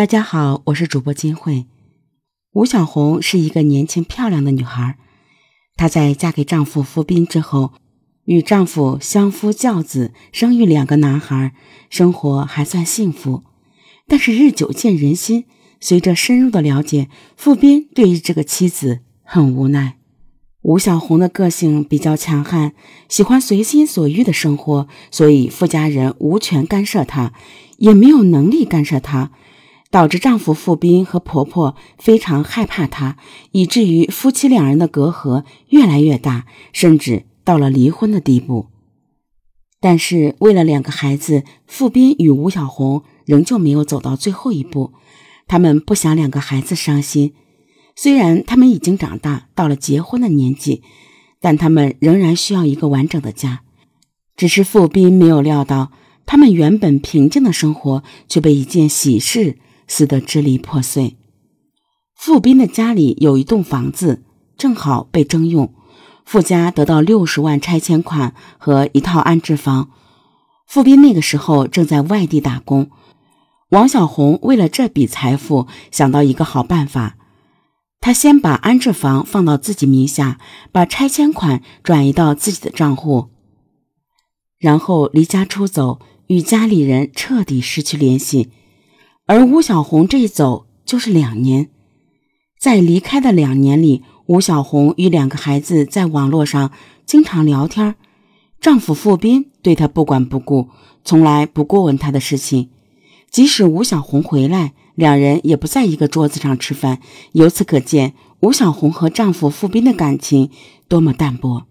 [0.00, 1.66] 大家好，我是主播金慧。
[2.54, 4.96] 吴小红是一个年轻漂亮的女孩，
[5.76, 7.74] 她在嫁给丈夫付斌之后，
[8.24, 11.52] 与丈夫相夫教子，生育两个男孩，
[11.90, 13.42] 生活还算幸福。
[14.08, 15.44] 但是日久见人心，
[15.80, 19.98] 随着深入的了解，傅斌对于这个妻子很无奈。
[20.62, 22.72] 吴小红的个性比较强悍，
[23.10, 27.34] 喜欢随心所欲的生活，所以傅家人无权干涉她，
[27.76, 29.32] 也没有能力干涉她，
[29.90, 33.16] 导致丈夫傅斌和婆婆非常害怕她，
[33.50, 38.66] 以至于夫妻两人的隔阂越来越大，甚至到了离婚的地步。
[39.80, 44.92] 但是为了两个孩子，傅斌与吴小红仍旧没有走到最后一步，
[45.48, 47.32] 他们不想两个孩子伤心。
[47.96, 50.82] 虽然他们已经长大，到了结婚的年纪，
[51.40, 53.62] 但他们仍然需要一个完整的家。
[54.36, 55.90] 只是傅斌没有料到，
[56.26, 59.58] 他们原本平静的生活却被一件喜事
[59.90, 61.16] 撕得支离破碎。
[62.14, 64.22] 傅斌的家里有一栋房子，
[64.56, 65.74] 正好被征用，
[66.24, 69.90] 傅家得到六十万拆迁款和一套安置房。
[70.68, 72.90] 傅斌那个时候正在外地打工，
[73.70, 77.16] 王小红为了这笔财富，想到一个好办法。
[78.00, 80.38] 他先把安置房放到自己名下，
[80.70, 83.30] 把拆迁款转移到自己的账户，
[84.56, 88.52] 然后离家出走，与家里人彻底失去联系。
[89.30, 91.68] 而吴小红这一走就是两年，
[92.58, 96.72] 在离开的两年里，吴小红与两个孩子在网络上
[97.06, 97.94] 经常聊天，
[98.60, 100.70] 丈夫傅斌对她不管不顾，
[101.04, 102.70] 从来不过问她的事情，
[103.30, 104.72] 即使吴小红回来。
[104.96, 106.98] 两人也不在一个桌子上吃饭，
[107.30, 110.50] 由此可见吴小红和丈夫傅斌的感情
[110.88, 111.66] 多么淡薄。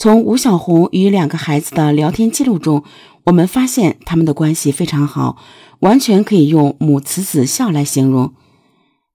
[0.00, 2.84] 从吴小红与两个孩子的聊天记录中，
[3.24, 5.36] 我们发现他们的关系非常好，
[5.80, 8.32] 完全可以用母慈子孝来形容。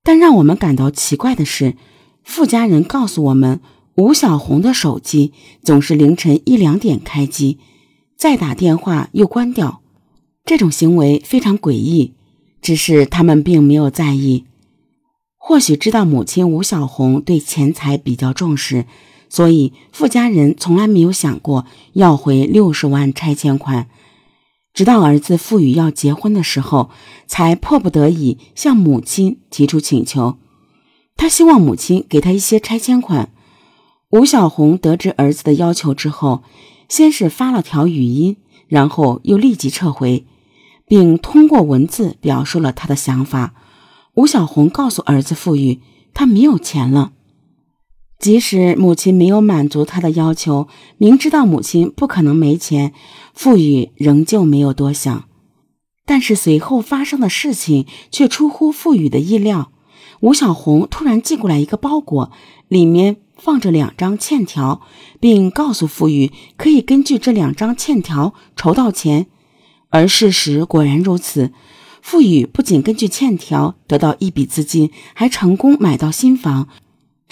[0.03, 1.77] 但让我们感到奇怪的是，
[2.21, 3.61] 傅家人告诉我们，
[3.95, 5.31] 吴小红的手机
[5.63, 7.59] 总是凌晨一两点开机，
[8.17, 9.81] 再打电话又关掉，
[10.43, 12.13] 这种行为非常诡异。
[12.61, 14.43] 只是他们并没有在意，
[15.37, 18.85] 或许知道母亲吴小红对钱财比较重视，
[19.33, 23.89] 所以富家人从来没有想过要回六十万拆迁款。
[24.75, 26.91] 直到儿子傅宇要结婚的时候，
[27.25, 30.37] 才迫不得已向母亲提出请求。
[31.15, 33.33] 他希望母亲给他一些拆迁款。
[34.11, 36.43] 吴小红得知儿子的要求之后，
[36.87, 40.27] 先是发了条语音，然后又立即撤回。
[40.85, 43.55] 并通过文字表述了他的想法。
[44.13, 45.81] 吴小红告诉儿子傅宇，
[46.13, 47.13] 他没有钱了。
[48.23, 52.93] 即使母亲没有满足他的要求，明知道母亲不可能没钱，
[53.33, 55.25] 傅宇仍旧没有多想。
[56.05, 59.73] 但是随后发生的事情却出乎傅宇的意料。
[60.21, 62.31] 吴小红突然寄过来一个包裹，
[62.69, 64.79] 里面放着两张欠条，
[65.19, 69.27] 并告诉傅宇可以根据这两张欠条筹到钱。
[69.89, 71.51] 而事实果然如此，
[72.01, 76.69] 傅宇不仅根据欠条得到一笔资金，还成功买到新房，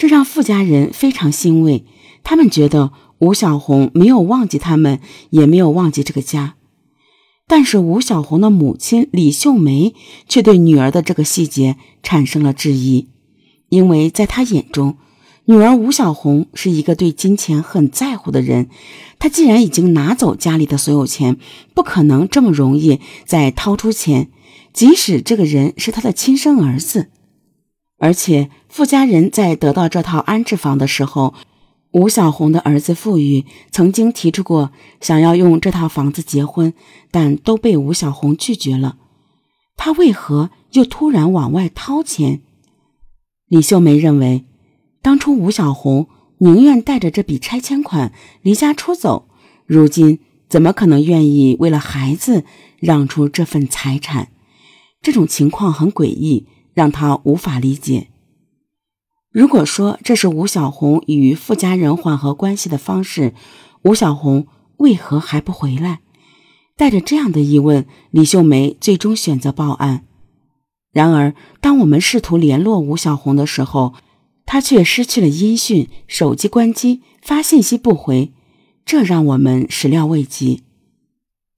[0.02, 1.84] 这让傅家人非常欣慰。
[2.24, 4.98] 他们觉得吴小红没有忘记他们，
[5.30, 6.56] 也没有忘记这个家。
[7.46, 9.94] 但是吴小红的母亲李秀梅
[10.28, 13.10] 却对女儿的这个细节产生了质疑，
[13.68, 14.96] 因为在她眼中。
[15.44, 18.68] 女儿吴小红是一个对金钱很在乎的人，
[19.20, 21.36] 她既然已经拿走家里的所有钱，
[21.74, 24.32] 不可能这么容易再掏出钱，
[24.72, 27.10] 即使这个人是她的亲生儿子。
[28.02, 31.34] 而且傅家人在得到这套安置房的时候，
[31.92, 36.74] 吴小红的儿子傅宇曾经提出过想要用这套房子结婚，
[37.12, 38.96] 但都被吴小红拒绝了。
[39.76, 42.40] 他为何又突然往外掏钱？
[43.46, 44.44] 李秀梅认为。
[45.00, 46.08] 当初吴小红
[46.38, 49.28] 宁愿带着这笔拆迁款离家出走，
[49.66, 52.44] 如今怎么可能愿意为了孩子
[52.80, 54.28] 让出这份财产？
[55.00, 58.08] 这种情况很诡异，让他无法理解。
[59.30, 63.34] 如果说这是吴小红与傅家人缓和关系的方式，
[63.82, 64.46] 吴小红
[64.76, 66.00] 为何还不回来？
[66.76, 70.04] 带着这样的疑问，李秀梅最终选择报案。
[70.92, 73.94] 然而，当我们试图联络吴小红的时候，
[74.44, 78.32] 她却失去了音讯，手机关机，发信息不回，
[78.84, 80.62] 这让我们始料未及。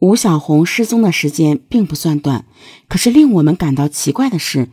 [0.00, 2.44] 吴小红失踪的时间并不算短，
[2.86, 4.68] 可是令我们感到奇怪的是，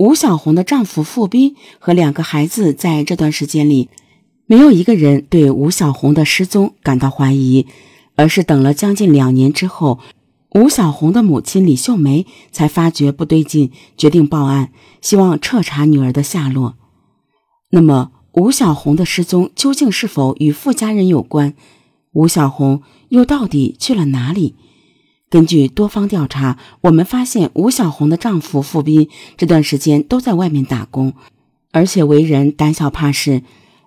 [0.00, 3.90] 吴小红的丈夫傅斌和两个孩子在这段时间里，
[4.46, 7.66] 没有一个人对吴小红的失踪感到怀疑，
[8.16, 9.98] 而是等了将近两年之后，
[10.54, 16.76] 吴小红的母亲李秀梅才发觉不对劲，决定报案，希望彻查女儿的下落。
[17.68, 21.52] 那么，吴小红的失踪究竟是否与傅家人有关？
[22.12, 22.80] 吴小红
[23.10, 24.54] 又到底去了哪里？
[25.30, 31.14] 根据多方调查，我们发现吴小红的丈夫付斌这段时间都在外面打工，
[31.70, 33.44] 而且为人胆小怕事。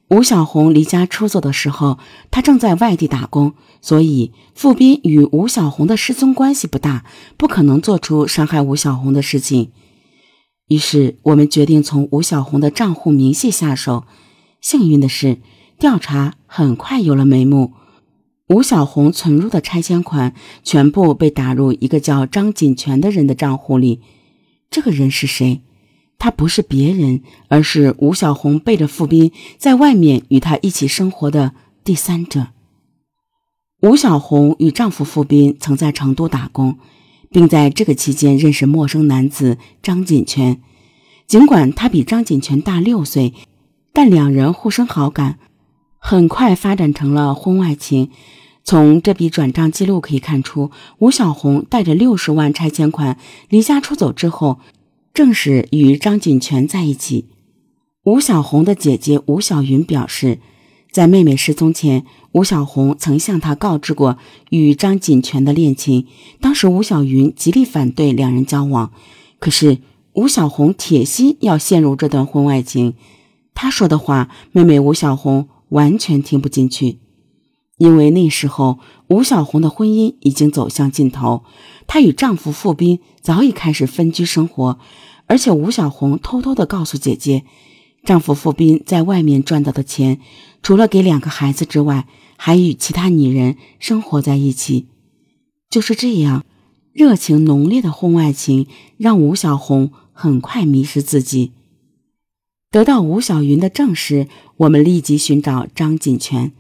[0.10, 2.00] 吴小红离家出走的时候，
[2.32, 7.04] 他正在外地打工，所以付斌与吴小红的失踪关系不大，
[7.36, 9.72] 不可能做出伤害吴小红的事情。
[10.70, 14.06] 于是，我们决定从吴小红的账户明细下手。
[14.62, 15.40] 幸运的是，
[15.78, 17.74] 调查很快有了眉目。
[18.50, 24.02] 吴小红存入的拆迁款全部被打入一个叫张锦泉的人的账户里。
[24.70, 25.62] 这个人是谁？
[26.20, 31.54] 他不是别人，而是吴小红背着傅斌在外面与他一起生活的
[31.84, 32.48] 第三者。
[33.82, 36.78] 吴小红与丈夫傅斌曾在成都打工，
[37.30, 40.62] 并在这个期间认识陌生男子张锦泉。
[41.28, 43.34] 尽管他比张锦泉大六岁，
[43.92, 45.40] 但两人互生好感，
[46.06, 48.10] 很快发展成了婚外情。
[48.66, 50.70] 从这笔转账记录可以看出，
[51.00, 53.18] 吴小红带着六十万拆迁款
[53.48, 54.60] 离家出走之后。
[55.14, 57.30] 正是与张锦泉在一起。
[58.06, 60.40] 吴小红的姐姐吴小云表示，
[60.92, 64.18] 在妹妹失踪前，吴小红曾向她告知过
[64.50, 66.08] 与张锦泉的恋情。
[66.42, 68.92] 当时吴小云极力反对两人交往，
[69.38, 69.78] 可是
[70.14, 72.96] 吴小红铁心要陷入这段婚外情。
[73.54, 77.00] 她说的话，妹妹吴小红完全听不进去。
[77.78, 81.44] 因为那时候吴小红的婚姻已经走向尽头，
[81.88, 84.78] 她与丈夫傅斌早已开始分居生活，
[85.26, 87.44] 而且吴小红偷偷的告诉姐姐，
[88.06, 90.20] 丈夫傅斌在外面赚到的钱，
[90.62, 94.88] 除了给两个孩子之外，还与其他女人生活在一起。
[95.70, 96.46] 就是这样，
[96.94, 98.68] 热情浓烈的婚外情
[98.98, 101.54] 让吴小红很快迷失自己。
[102.74, 104.28] 得到吴小云的证实，
[104.58, 106.54] 我们立即寻找张锦泉。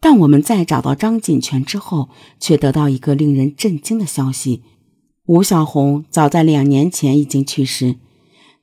[0.00, 4.62] 但我们在找到张锦泉之后，却得到一个令人震惊的消息：
[5.26, 7.96] 吴小红早在两年前已经去世。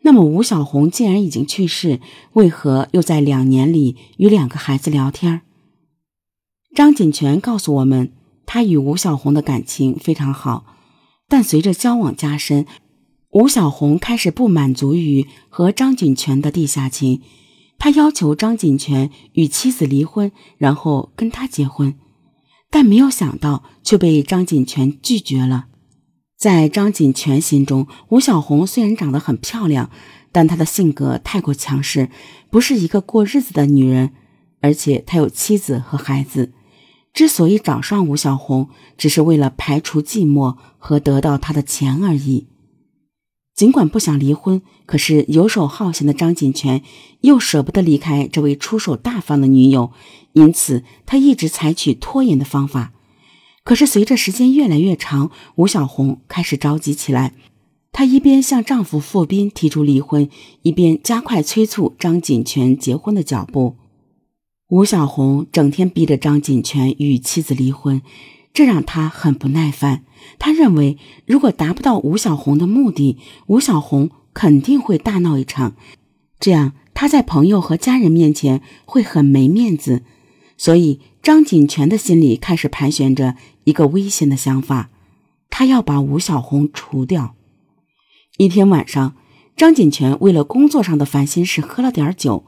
[0.04, 2.00] 那么，吴小红既然已经去世，
[2.32, 5.42] 为何又在两年里与两个孩子聊天？
[6.74, 8.14] 张锦泉告诉我们，
[8.46, 10.64] 他与吴小红的感情非常好，
[11.28, 12.66] 但随着交往加深，
[13.32, 17.22] 吴小红开始不满足于和张锦泉的地下情。
[17.78, 21.96] 他要求张锦泉与妻子离婚，然后跟他结婚，
[22.70, 25.68] 但没有想到却被张锦泉拒绝了。
[26.38, 29.92] 在张锦泉心中，吴小红虽然长得很漂亮，
[30.32, 32.10] 但她的性格太过强势，
[32.50, 34.12] 不是一个过日子的女人。
[34.62, 36.52] 而且她有妻子和孩子，
[37.14, 38.68] 之所以找上吴小红，
[38.98, 42.48] 只是为了排除寂寞和得到她的钱而已。
[43.60, 46.82] 尽管不想离婚，可是游手好闲的张锦泉
[47.20, 49.92] 又舍不得离开这位出手大方的女友，
[50.32, 52.94] 因此他一直采取拖延的方法。
[53.66, 57.34] 可是随着时间越来越长，吴小红开始着急起来。
[57.92, 60.30] 她一边向丈夫傅斌提出离婚，
[60.62, 63.76] 一边加快催促张锦泉结婚的脚步。
[64.70, 68.02] 吴小红整天逼着张锦泉与妻子离婚。
[68.54, 70.04] 这让他很不耐烦。
[70.38, 73.18] 他认为，如果达不到吴小红的目的，
[73.48, 75.76] 吴小红肯定会大闹一场，
[76.40, 80.04] 这样他在朋友和家人面前会很没面子。
[80.58, 84.90] 所以，张锦泉的心里开始盘旋着一个危险的想法：
[85.50, 87.36] 他要把吴小红除掉。
[88.38, 89.16] 一天晚上，
[89.56, 92.46] 张锦泉为了工作上的烦心事喝了点酒。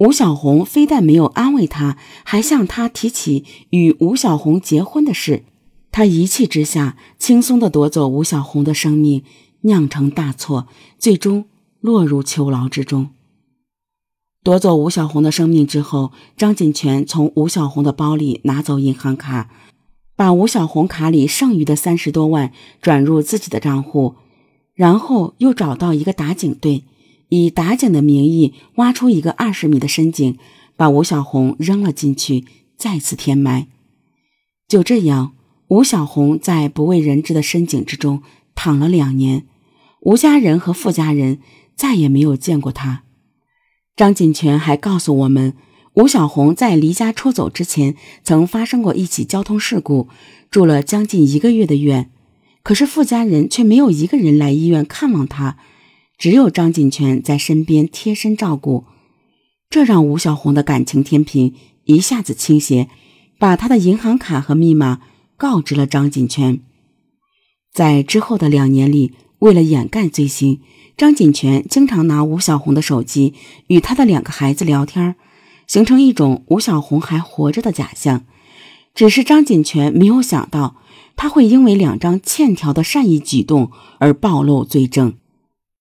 [0.00, 5.44] 吴小红非但没有安慰他，还向他提起与吴小红结婚的事。
[5.92, 9.22] 他一气之下，轻松地夺走吴小红的生命，
[9.62, 10.66] 酿成大错，
[10.98, 11.44] 最终
[11.80, 13.10] 落入囚牢之中。
[14.42, 19.50] 夺走吴小红的生命之后，张锦泉从吴小红的包里拿走银行卡，
[20.16, 24.14] 把吴小红卡里剩余的三十多万转入自己的账户，
[24.72, 26.84] 然后又找到一个打井队。
[27.30, 30.36] 以打井的名义挖出一个二十米的深井，
[30.76, 32.44] 把吴小红扔了进去，
[32.76, 33.66] 再次填埋。
[34.68, 35.32] 就这样，
[35.68, 38.22] 吴小红在不为人知的深井之中
[38.54, 39.46] 躺了两年，
[40.00, 41.38] 吴家人和傅家人
[41.74, 43.02] 再也没有见过他。
[43.96, 45.54] 张锦泉还告诉我们，
[45.94, 50.08] 吴小红在离家出走之前曾发生过一起交通事故，
[50.50, 52.10] 住了将近一个月的院，
[52.62, 55.58] 可是傅家人却没有一个人来医院看望他。
[56.20, 58.84] 只有张锦泉在身边贴身照顾，
[59.70, 62.90] 这让吴小红的感情天平一下子倾斜，
[63.38, 65.00] 把他的银行卡和密码
[65.38, 66.60] 告知了张锦泉。
[67.72, 70.60] 在之后的两年里，为了掩盖罪行，
[70.94, 73.32] 张锦泉经常拿吴小红的手机
[73.68, 75.16] 与他的两个孩子聊天，
[75.66, 78.26] 形成一种吴小红还活着的假象。
[78.94, 80.76] 只是张锦泉没有想到，
[81.16, 85.14] 他会因为两张欠条的善意举动而暴露罪证。